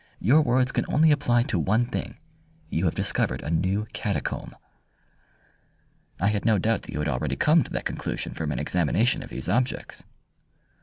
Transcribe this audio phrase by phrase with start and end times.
[0.19, 2.17] "Your words can only apply to one thing.
[2.71, 4.55] You have discovered a new catacomb."
[6.19, 9.21] "I had no doubt that you had already come to that conclusion from an examination
[9.21, 10.03] of these objects."